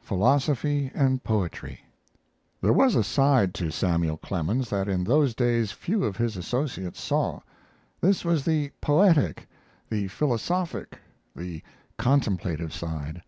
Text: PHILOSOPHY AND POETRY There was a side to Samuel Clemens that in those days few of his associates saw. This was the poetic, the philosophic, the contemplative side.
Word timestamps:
PHILOSOPHY 0.00 0.92
AND 0.94 1.22
POETRY 1.24 1.80
There 2.62 2.72
was 2.72 2.94
a 2.94 3.04
side 3.04 3.52
to 3.56 3.70
Samuel 3.70 4.16
Clemens 4.16 4.70
that 4.70 4.88
in 4.88 5.04
those 5.04 5.34
days 5.34 5.72
few 5.72 6.04
of 6.04 6.16
his 6.16 6.38
associates 6.38 6.98
saw. 7.02 7.40
This 8.00 8.24
was 8.24 8.46
the 8.46 8.72
poetic, 8.80 9.46
the 9.90 10.08
philosophic, 10.08 10.98
the 11.36 11.60
contemplative 11.98 12.72
side. 12.72 13.20